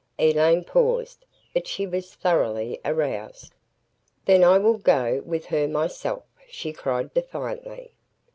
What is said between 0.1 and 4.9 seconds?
Elaine paused, but she was thoroughly aroused. "Then I will